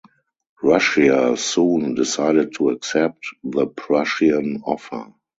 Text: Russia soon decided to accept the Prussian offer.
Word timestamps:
Russia 0.63 1.37
soon 1.37 1.93
decided 1.93 2.55
to 2.55 2.71
accept 2.71 3.23
the 3.43 3.67
Prussian 3.67 4.63
offer. 4.65 5.13